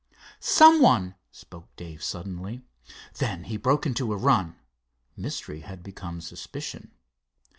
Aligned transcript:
"Someone!" 0.39 1.13
spoke 1.31 1.75
Dave, 1.75 2.01
suddenly. 2.01 2.63
Then 3.19 3.43
he 3.43 3.55
broke 3.55 3.85
into 3.85 4.13
a 4.13 4.17
run. 4.17 4.55
Mystery 5.15 5.59
had 5.59 5.83
become 5.83 6.21
suspicion. 6.21 6.93